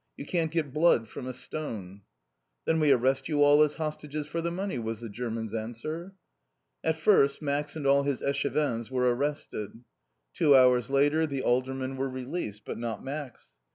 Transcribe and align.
"You 0.17 0.25
can't 0.25 0.49
get 0.49 0.73
blood 0.73 1.07
from 1.07 1.27
a 1.27 1.31
stone." 1.31 2.01
"Then 2.65 2.79
we 2.79 2.89
arrest 2.91 3.29
you 3.29 3.43
all 3.43 3.61
as 3.61 3.75
hostages 3.75 4.25
for 4.25 4.41
the 4.41 4.49
money," 4.49 4.79
was 4.79 4.99
the 4.99 5.09
German's 5.09 5.53
answer. 5.53 6.15
At 6.83 6.97
first 6.97 7.39
Max 7.39 7.75
and 7.75 7.85
all 7.85 8.01
his 8.01 8.23
Échevins 8.23 8.89
were 8.89 9.13
arrested. 9.13 9.83
Two 10.33 10.55
hours 10.55 10.89
later 10.89 11.27
the 11.27 11.43
aldermen 11.43 11.97
were 11.97 12.09
released. 12.09 12.65
But 12.65 12.79
not 12.79 13.03
Max. 13.03 13.49